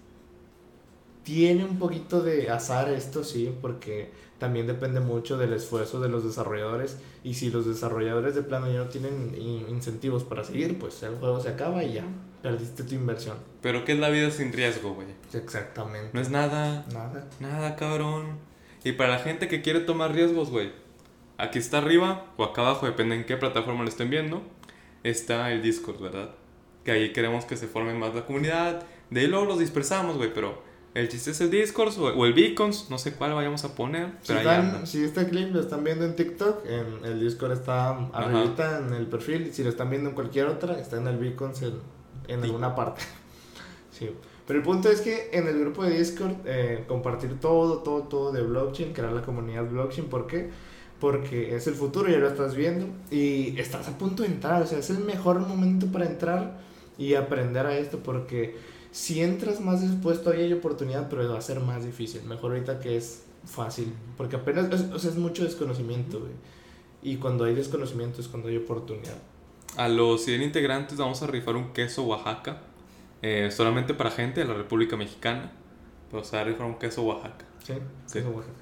[1.25, 6.23] tiene un poquito de azar esto, sí, porque también depende mucho del esfuerzo de los
[6.23, 6.97] desarrolladores.
[7.23, 11.15] Y si los desarrolladores de plano ya no tienen in- incentivos para seguir, pues el
[11.15, 12.03] juego se acaba y ya
[12.41, 13.37] perdiste tu inversión.
[13.61, 15.07] Pero ¿qué es la vida sin riesgo, güey?
[15.33, 16.11] Exactamente.
[16.13, 17.27] No es nada, Nada.
[17.39, 18.37] nada, cabrón.
[18.83, 20.71] Y para la gente que quiere tomar riesgos, güey,
[21.39, 24.43] aquí está arriba o acá abajo, depende en qué plataforma lo estén viendo,
[25.03, 26.35] está el Discord, ¿verdad?
[26.83, 28.83] Que ahí queremos que se forme más la comunidad.
[29.09, 30.61] De ahí luego los dispersamos, güey, pero
[30.95, 34.33] el chiste es el Discord o, el Beacons, no sé cuál vayamos a poner, Si,
[34.33, 38.79] pero están- si este clip lo están viendo en TikTok, en el Discord está arribita
[38.79, 39.53] en el perfil.
[39.53, 41.73] Si lo están viendo en cualquier otra, está en el Beacons en,
[42.27, 42.45] en Sí.
[42.45, 43.01] alguna parte.
[43.91, 44.09] sí.
[44.47, 48.31] Pero el punto es que en el grupo de Discord, eh, compartir todo, todo, todo
[48.31, 50.07] de blockchain, crear la comunidad blockchain.
[50.07, 50.49] ¿Por qué?
[50.99, 52.85] Porque es el futuro, ya lo estás viendo.
[53.09, 54.61] Y estás a punto de entrar.
[54.61, 56.59] O sea, es el mejor momento para entrar
[56.97, 57.99] y aprender a esto.
[58.03, 58.55] Porque
[58.95, 62.23] si entras más después, todavía hay oportunidad, pero va a ser más difícil.
[62.23, 63.91] Mejor ahorita que es fácil.
[64.15, 66.31] Porque apenas, es- o sea, es mucho desconocimiento, güey.
[67.03, 69.17] Y cuando hay desconocimiento es cuando hay oportunidad.
[69.75, 72.61] A los 100 integrantes vamos a rifar un queso Oaxaca.
[73.21, 75.51] eh, solamente para gente de la República Mexicana.
[76.11, 77.45] Pero se va a rifar un queso Oaxaca.
[77.65, 77.73] ¿Sí?
[78.05, 78.19] Sí.
[78.19, 78.53] Eso, Oaxaca.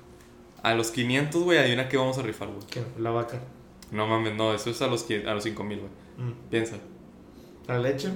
[0.63, 2.65] A los 500, güey, hay una que vamos a rifar, güey.
[2.69, 2.81] ¿Qué?
[2.97, 3.39] La vaca.
[3.91, 5.91] No mames, no, eso es a los, a los 5000, güey.
[6.29, 6.33] Mm.
[6.49, 6.77] Piensa.
[7.67, 8.09] La leche.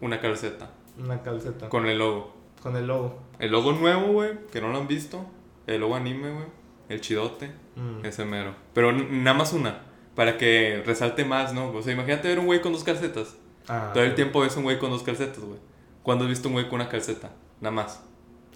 [0.00, 0.70] Una calceta.
[0.98, 1.68] Una calceta.
[1.68, 2.34] Con el logo.
[2.62, 3.18] Con el logo.
[3.38, 5.24] El logo nuevo, güey, que no lo han visto.
[5.66, 6.46] El logo anime, güey.
[6.88, 7.52] El chidote.
[7.76, 8.04] Mm.
[8.04, 8.54] Ese mero.
[8.74, 9.82] Pero nada más una.
[10.14, 11.70] Para que resalte más, ¿no?
[11.70, 13.36] O sea, imagínate ver un güey con dos calcetas.
[13.68, 14.16] Ah, Todo el sí.
[14.16, 15.58] tiempo ves un güey con dos calcetas, güey.
[16.02, 17.30] ¿Cuándo has visto un güey con una calceta?
[17.60, 18.02] Nada más.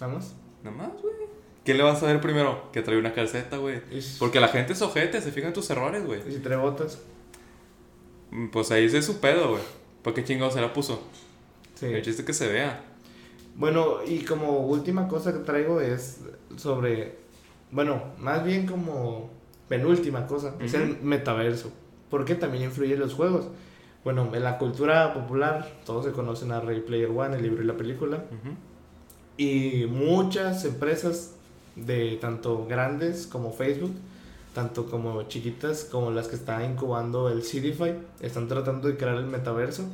[0.00, 0.34] ¿Vamos?
[0.64, 1.14] Nada más, güey.
[1.64, 2.70] ¿Qué le vas a ver primero?
[2.72, 3.80] Que trae una calceta, güey.
[4.18, 6.20] Porque la gente es ojete, se fija en tus errores, güey.
[6.28, 7.00] y si trae botas.
[8.30, 9.62] Mm, Pues ahí es su pedo, güey.
[10.02, 11.02] ¿Para qué chingado se la puso?
[11.82, 11.92] Sí.
[11.94, 12.80] El chiste que se vea.
[13.56, 16.20] Bueno, y como última cosa que traigo es
[16.56, 17.16] sobre,
[17.72, 19.30] bueno, más bien como
[19.68, 21.72] penúltima cosa, es el metaverso,
[22.08, 23.48] porque también influye en los juegos.
[24.04, 27.66] Bueno, en la cultura popular todos se conocen a Ready Player One, el libro y
[27.66, 28.54] la película, Ujú.
[29.36, 31.34] y muchas empresas
[31.76, 33.92] de tanto grandes como Facebook,
[34.54, 39.26] tanto como chiquitas como las que está incubando el CDFI, están tratando de crear el
[39.26, 39.84] metaverso.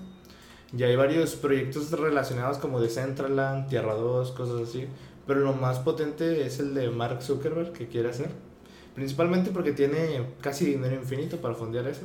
[0.73, 4.87] Ya hay varios proyectos relacionados como Decentraland, Tierra 2, cosas así.
[5.27, 8.29] Pero lo más potente es el de Mark Zuckerberg que quiere hacer.
[8.95, 12.03] Principalmente porque tiene casi dinero infinito para fondear eso.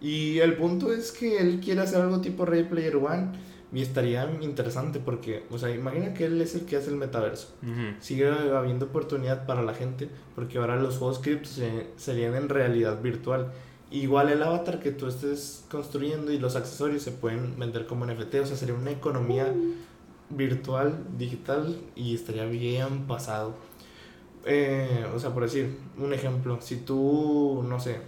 [0.00, 3.28] Y el punto es que él quiere hacer algo tipo Ready Player One.
[3.74, 7.54] Y estaría interesante porque, o sea, imagina que él es el que hace el metaverso.
[8.00, 13.00] Sigue habiendo oportunidad para la gente porque ahora los juegos cripto se- serían en realidad
[13.00, 13.50] virtual.
[13.92, 18.36] Igual el avatar que tú estés construyendo y los accesorios se pueden vender como NFT,
[18.36, 19.52] o sea, sería una economía
[20.30, 23.54] virtual, digital y estaría bien pasado.
[24.46, 28.00] Eh, o sea, por decir, un ejemplo, si tú, no sé,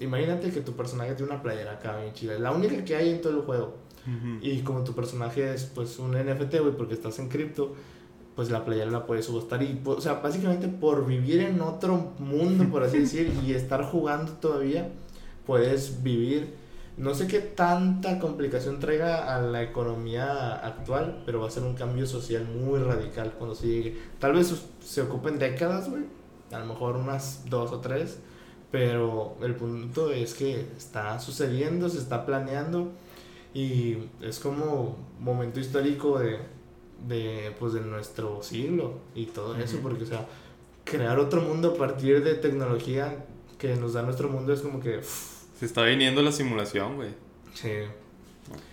[0.00, 3.20] imagínate que tu personaje tiene una playera acá bien chida, la única que hay en
[3.20, 3.82] todo el juego.
[4.40, 7.76] Y como tu personaje es pues un NFT, güey, porque estás en cripto,
[8.34, 9.62] pues la playera la puedes subastar.
[9.62, 14.32] Y, o sea, básicamente por vivir en otro mundo, por así decir, y estar jugando
[14.32, 14.90] todavía,
[15.46, 16.54] puedes vivir.
[16.96, 21.74] No sé qué tanta complicación traiga a la economía actual, pero va a ser un
[21.74, 23.98] cambio social muy radical cuando se llegue.
[24.18, 26.02] Tal vez se ocupen décadas, güey,
[26.50, 28.18] a lo mejor unas dos o tres,
[28.70, 32.92] pero el punto es que está sucediendo, se está planeando
[33.54, 36.38] y es como momento histórico de,
[37.08, 40.26] de, pues, de nuestro siglo y todo eso, porque, o sea,
[40.84, 43.24] crear otro mundo a partir de tecnología
[43.62, 44.98] que nos da nuestro mundo es como que...
[44.98, 47.10] uff, Se está viniendo la simulación, güey.
[47.54, 47.70] sí.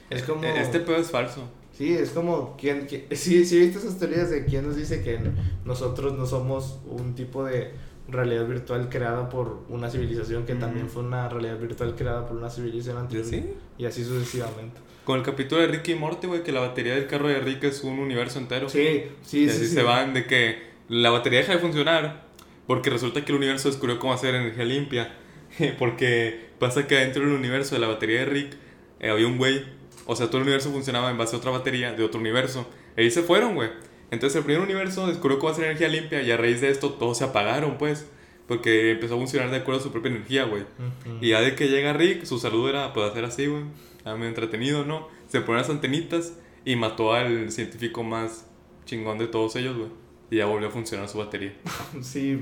[0.10, 0.44] Es como...
[0.44, 1.44] E- Este pedo es falso.
[1.78, 2.58] Sí, es como...
[2.58, 5.20] ¿quién, quién- sí, sí, viste esas teorías de quién nos dice que
[5.64, 7.72] nosotros no somos un tipo de
[8.08, 10.62] realidad virtual creada por una civilización que Ujú.
[10.62, 13.26] también fue una realidad virtual creada por una civilización ¿Y anterior.
[13.28, 13.54] así?
[13.78, 14.82] Y así sucesivamente.
[15.06, 17.64] Con el capítulo de Ricky y Morty, güey, que la batería del carro de Rick
[17.66, 18.68] es un universo entero.
[18.70, 19.56] Sí, sí, y sí.
[19.56, 19.74] así sí.
[19.76, 22.29] se van de que la batería deja de funcionar
[22.70, 25.12] porque resulta que el universo descubrió cómo hacer energía limpia.
[25.80, 28.58] porque pasa que dentro del universo de la batería de Rick
[29.00, 29.66] eh, había un güey.
[30.06, 32.70] O sea, todo el universo funcionaba en base a otra batería de otro universo.
[32.96, 33.72] Y ahí se fueron, güey.
[34.12, 37.18] Entonces el primer universo descubrió cómo hacer energía limpia y a raíz de esto todos
[37.18, 38.08] se apagaron, pues.
[38.48, 40.62] Porque empezó a funcionar de acuerdo a su propia energía, güey.
[40.62, 41.18] Ujú.
[41.22, 43.64] Y ya de que llega Rick, su saludo era pues hacer así, güey.
[44.06, 45.08] Medio entretenido, ¿no?
[45.28, 48.46] Se pone las antenitas y mató al científico más
[48.86, 49.90] chingón de todos ellos, güey.
[50.32, 51.54] Y ya volvió a funcionar su batería.
[52.02, 52.40] Sí,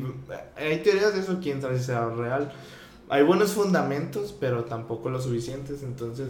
[0.56, 2.52] hay teorías de eso, quién sabe si sea real.
[3.10, 6.28] Hay buenos fundamentos, pero tampoco lo suficientes, entonces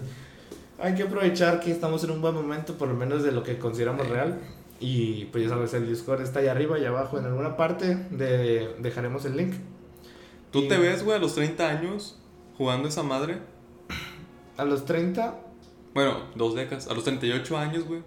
[0.79, 3.57] hay que aprovechar que estamos en un buen momento, por lo menos de lo que
[3.57, 4.39] consideramos real.
[4.79, 8.75] Y pues ya sabes, el Discord está ahí arriba y abajo en alguna parte, de,
[8.79, 9.55] dejaremos el link.
[10.51, 12.19] ¿Tú Y te ves, güey, a los 30 años
[12.57, 13.39] jugando esa madre?
[14.55, 15.39] A los 30...
[15.95, 16.87] Bueno, dos décadas.
[16.87, 18.01] A los 38 años, güey.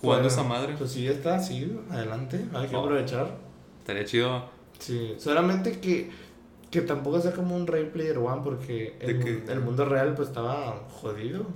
[0.00, 0.74] Jugando esa madre.
[0.78, 2.80] Pues sí, está, sí, adelante, hay que Oh.
[2.80, 3.36] aprovechar.
[3.80, 4.44] Estaría chido.
[4.78, 6.10] Sí, solamente que,
[6.70, 10.86] que tampoco sea como un Ready Player One porque ¿De el, mundo real pues estaba
[11.00, 11.46] jodido.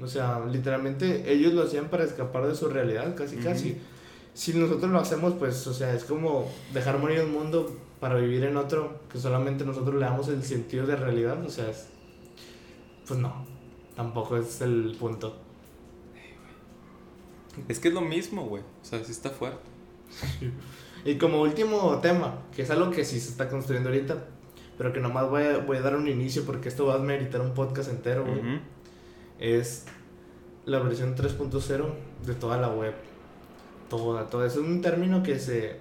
[0.00, 3.76] O sea, literalmente ellos lo hacían para escapar de su realidad, casi casi.
[4.32, 8.44] Si nosotros lo hacemos, pues, o sea, es como dejar morir un mundo para vivir
[8.44, 11.88] en otro que solamente nosotros le damos el sentido de realidad, o sea, es,
[13.06, 13.44] pues no,
[13.94, 15.36] tampoco es el punto.
[17.68, 18.62] Es que es lo mismo, güey.
[18.62, 19.68] O sea, sí está fuerte.
[21.04, 24.22] Y como último tema, que es algo que sí se está construyendo ahorita,
[24.76, 27.40] pero que nomás voy a, voy a dar un inicio porque esto va a meritar
[27.40, 28.60] un podcast entero, güey.
[29.38, 29.86] Es
[30.66, 31.86] la versión 3.0
[32.26, 32.94] de toda la web.
[33.88, 34.46] Toda, toda.
[34.46, 35.80] Es un término que se,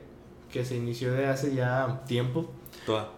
[0.51, 2.49] que se inició de hace ya tiempo.
[2.85, 3.09] Toda.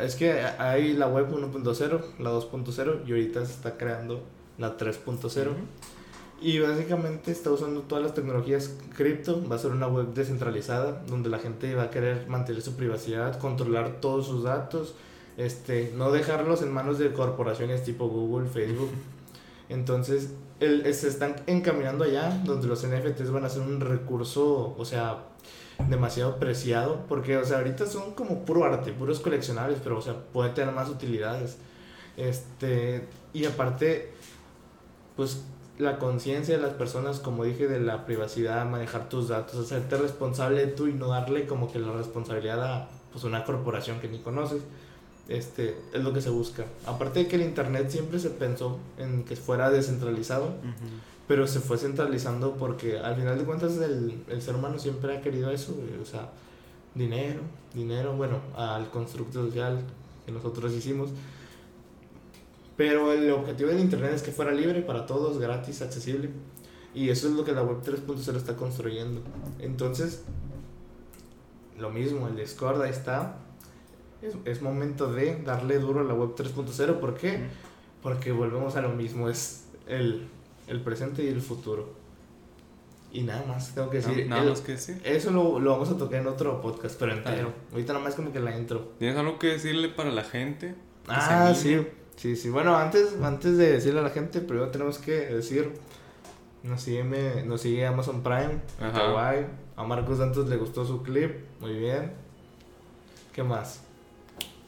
[0.00, 4.22] Es que hay la web 1.0, la 2.0 y ahorita se está creando
[4.56, 5.50] la 3.0.
[6.40, 9.42] Y básicamente está usando todas las tecnologías cripto.
[9.48, 13.38] Va a ser una web descentralizada donde la gente va a querer mantener su privacidad,
[13.40, 14.94] controlar todos sus datos,
[15.36, 18.90] este, no dejarlos en manos de corporaciones tipo Google, Facebook.
[19.68, 24.84] Entonces, el, se están encaminando allá donde los NFTs van a ser un recurso, o
[24.84, 25.24] sea,
[25.88, 27.04] demasiado preciado.
[27.08, 30.72] Porque, o sea, ahorita son como puro arte, puros coleccionables, pero, o sea, puede tener
[30.72, 31.58] más utilidades.
[32.16, 34.12] Este, y aparte,
[35.16, 35.42] pues
[35.78, 40.66] la conciencia de las personas, como dije, de la privacidad, manejar tus datos, hacerte responsable
[40.66, 44.62] tú y no darle como que la responsabilidad a pues, una corporación que ni conoces,
[45.28, 46.64] este, es lo que se busca.
[46.86, 50.52] Aparte de que el Internet siempre se pensó en que fuera descentralizado,
[51.28, 55.20] pero se fue centralizando porque al final de cuentas el, el ser humano siempre ha
[55.20, 56.30] querido eso, o sea,
[56.94, 57.40] dinero,
[57.74, 59.78] dinero, bueno, al constructo social
[60.26, 61.10] que nosotros hicimos
[62.78, 66.30] pero el objetivo del Internet es que fuera libre para todos, gratis, accesible.
[66.94, 69.20] Y eso es lo que la web 3.0 está construyendo.
[69.58, 70.22] Entonces,
[71.76, 73.38] lo mismo, el Discord ahí está.
[74.22, 77.00] Es, es momento de darle duro a la web 3.0.
[77.00, 77.48] ¿Por qué?
[78.00, 79.28] Porque volvemos a lo mismo.
[79.28, 80.28] Es el,
[80.68, 81.92] el presente y el futuro.
[83.10, 84.28] Y nada más, tengo que decir.
[84.28, 85.00] nada más que decir.
[85.02, 87.52] Eso lo, lo, vamos a tocar en otro podcast, pero entero.
[87.72, 88.92] Ahorita nada más como que la intro.
[89.00, 90.76] ¿Tienes algo que decirle para la gente?
[91.08, 91.84] Ah, sí.
[92.18, 92.50] Sí, sí.
[92.50, 95.72] Bueno, antes, antes de decirle a la gente, primero tenemos que decir.
[96.64, 97.04] Nos sigue,
[97.46, 99.46] nos sigue Amazon Prime, Kawaii.
[99.76, 102.12] A Marcos Santos le gustó su clip, muy bien.
[103.32, 103.84] ¿Qué más?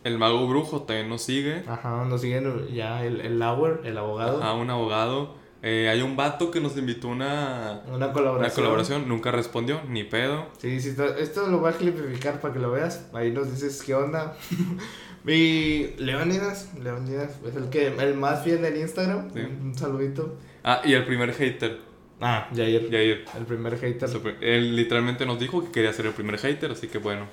[0.05, 1.65] El mago brujo también nos sigue.
[1.67, 2.41] Ajá, nos sigue
[2.73, 4.41] ya el, el Lauer, el abogado.
[4.41, 5.35] Ajá, un abogado.
[5.63, 8.39] Eh, hay un vato que nos invitó una, una colaboración.
[8.39, 10.47] Una colaboración, nunca respondió, ni pedo.
[10.59, 13.09] Sí, sí, esto lo voy a clipificar para que lo veas.
[13.13, 14.37] Ahí nos dices qué onda.
[15.27, 19.29] Y Leonidas, Leonidas es el que el más fiel en Instagram.
[19.35, 20.37] Un saludito.
[20.65, 21.79] Ah, y el primer hater.
[22.21, 22.91] Ah, Jair.
[22.91, 23.25] Jair.
[23.37, 24.09] El primer hater.
[24.41, 27.27] Él literalmente nos dijo que quería ser el primer hater, así que bueno.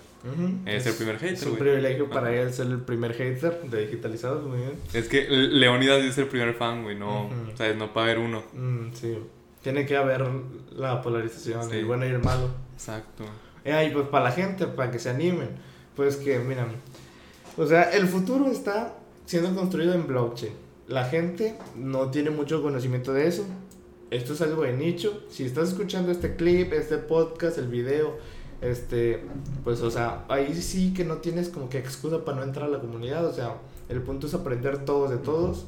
[0.65, 1.33] Es, el primer hater.
[1.33, 4.73] Es un privilegio para él ser el primer hater de digitalizados, muy bien.
[4.93, 8.43] Es que Leonidas es el primer fan, güey, no, o sea, no para haber uno.
[8.53, 9.17] Mm, sí,
[9.61, 10.25] tiene que haber
[10.71, 12.49] la polarización, el bueno y el malo.
[12.73, 13.25] Exacto.
[13.63, 15.49] Eh, y pues para la gente, para que se animen,
[15.95, 16.67] pues que, miren,
[17.57, 20.53] o sea, el futuro está siendo construido en blockchain.
[20.87, 23.45] La gente no tiene mucho conocimiento de eso.
[24.09, 25.23] Esto es algo de nicho.
[25.29, 28.15] Si estás escuchando este clip, este podcast, el video,
[28.61, 29.23] este,
[29.63, 32.69] pues, o sea, ahí sí que no tienes como que excusa para no entrar a
[32.69, 33.25] la comunidad.
[33.25, 33.57] O sea,
[33.89, 35.65] el punto es aprender todos de todos,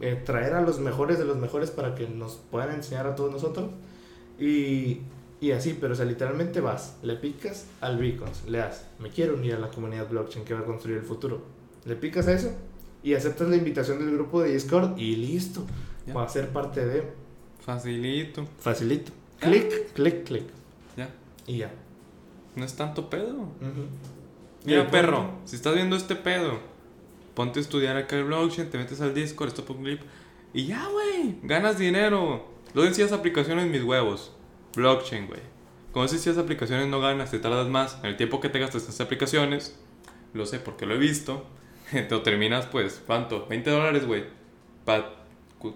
[0.00, 3.30] eh, traer a los mejores de los mejores para que nos puedan enseñar a todos
[3.30, 3.70] nosotros.
[4.38, 5.00] Y
[5.40, 9.34] y así, pero o sea, literalmente vas, le picas al Beacons, le das, me quiero
[9.34, 11.42] unir a la comunidad blockchain que va a construir el futuro.
[11.84, 12.52] Le picas a eso
[13.02, 15.66] y aceptas la invitación del grupo de Discord y listo.
[16.14, 17.04] Va a ser parte de.
[17.60, 18.46] Facilito.
[18.58, 19.12] Facilito.
[19.40, 20.44] Clic, clic, clic.
[20.96, 21.10] Ya.
[21.46, 21.70] Y ya.
[22.56, 23.48] No es tanto pedo.
[24.64, 26.58] Mira, perro, si estás viendo este pedo,
[27.34, 30.00] ponte a estudiar acá el blockchain, te metes al Discord, esto un clip
[30.52, 32.46] y ya, güey, ganas dinero.
[32.74, 34.32] Lo decías aplicaciones mis huevos.
[34.78, 35.40] Blockchain, güey.
[35.92, 38.84] Como si esas aplicaciones no ganas, te tardas más en el tiempo que te gastas
[38.84, 39.76] en esas aplicaciones.
[40.34, 41.44] Lo sé porque lo he visto.
[41.90, 43.46] Te terminas, pues, ¿cuánto?
[43.48, 44.24] 20 dólares, güey.
[44.84, 45.10] Para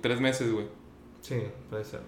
[0.01, 0.67] tres meses, güey.
[1.23, 2.01] Sí, puede ser.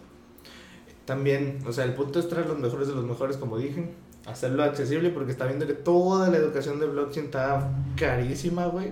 [1.04, 3.90] También, o sea, el punto es traer los mejores de los mejores, como dije.
[4.26, 8.88] Hacerlo accesible porque está viendo que toda la educación de blockchain está carísima, güey.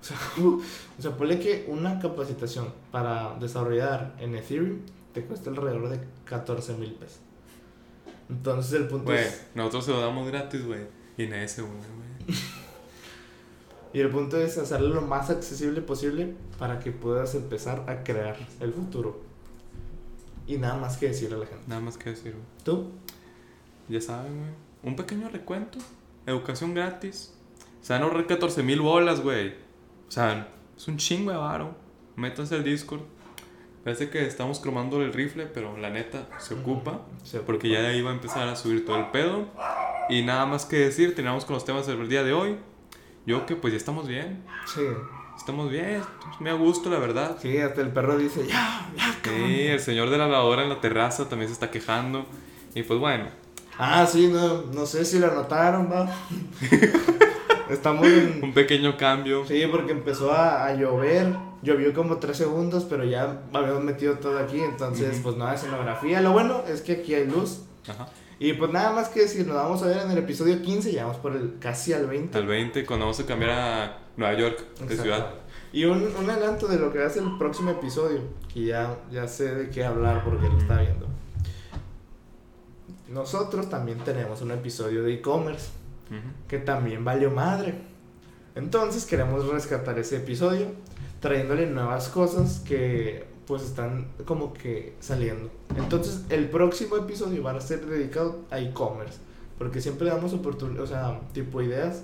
[0.00, 0.16] O sea,
[0.98, 4.80] o sea, ponle que una capacitación para desarrollar en Ethereum
[5.12, 7.27] te cuesta alrededor de 14 mil pesos.
[8.28, 9.46] Entonces el punto es.
[9.54, 10.86] Nosotros se lo damos gratis, güey.
[11.16, 11.74] Y en ese, güey.
[13.92, 18.36] y el punto es hacerlo lo más accesible posible para que puedas empezar a crear
[18.60, 19.20] el futuro.
[20.46, 21.64] Y nada más que decirle a la gente.
[21.66, 22.44] Nada más que decir, güey.
[22.64, 22.90] ¿Tú?
[23.88, 24.50] Ya saben, güey.
[24.82, 25.78] Un pequeño recuento.
[26.26, 27.34] Educación gratis.
[27.80, 29.54] Se van a ahorrar 14 mil bolas, güey.
[30.08, 31.74] O sea, es un chingo de varo.
[32.16, 33.02] Métanse al Discord
[33.84, 37.02] Parece que estamos cromando el rifle, pero la neta se ocupa.
[37.46, 39.46] porque ya de ahí va a empezar a subir todo el pedo.
[40.08, 42.56] Y nada más que decir, terminamos con los temas del día de hoy.
[43.26, 44.42] Yo que pues ya estamos bien.
[44.66, 44.82] Sí.
[45.36, 46.02] Estamos bien,
[46.40, 47.36] me a gusto, la verdad.
[47.40, 50.80] Sí, hasta el perro dice, ya, ya, Sí, el señor de la lavadora en la
[50.80, 52.26] terraza también se está quejando.
[52.74, 53.26] Y pues bueno.
[53.78, 56.10] Ah, sí, no, no sé si lo notaron, va.
[57.70, 58.40] Estamos en...
[58.44, 59.44] Un pequeño cambio.
[59.46, 64.38] Sí, porque empezó a, a llover llovió como tres segundos, pero ya habíamos metido todo
[64.38, 66.20] aquí, entonces pues no hay escenografía.
[66.20, 68.08] Lo bueno es que aquí hay luz, Ajá.
[68.40, 71.06] Y pues nada más que decir, nos vamos a ver en el episodio 15, ya
[71.06, 72.38] vamos por el casi al 20.
[72.38, 75.34] Al 20, cuando vamos a cambiar a Nueva York de ciudad.
[75.72, 78.20] Y un, un adelanto de lo que va a ser el próximo episodio,
[78.52, 81.06] que ya, ya sé de qué hablar porque lo está viendo.
[83.08, 85.70] Nosotros también tenemos un episodio de e-commerce
[86.48, 87.74] Que también valió madre.
[88.54, 90.66] Entonces queremos rescatar ese episodio
[91.20, 95.50] trayéndole nuevas cosas que pues están como que saliendo.
[95.76, 99.18] Entonces el próximo episodio va a ser dedicado a e-commerce
[99.58, 102.02] porque siempre damos oportunidades, o sea, tipo ideas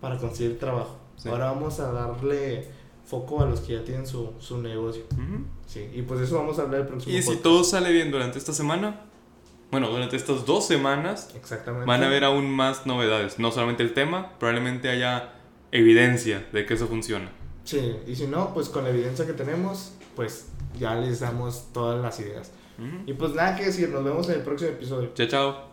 [0.00, 0.98] para conseguir trabajo.
[1.16, 1.28] Sí.
[1.28, 2.66] Ahora vamos a darle
[3.04, 5.02] foco a los que ya tienen su, su negocio.
[5.12, 5.44] Ujú.
[5.66, 7.42] Sí, y pues eso vamos a hablar el próximo Y si podcast.
[7.42, 9.00] todo sale bien durante esta semana,
[9.72, 11.86] bueno, durante estas dos semanas, Exactamente.
[11.86, 13.38] van a haber aún más novedades.
[13.38, 15.32] No solamente el tema, probablemente haya
[15.72, 17.30] evidencia de que eso funciona.
[17.64, 20.48] Sí, y si no, pues con la evidencia que tenemos, pues
[20.78, 22.52] ya les damos todas las ideas.
[22.78, 23.02] Ujú.
[23.06, 25.10] Y pues nada que decir, nos vemos en el próximo episodio.
[25.14, 25.71] Chao, chao.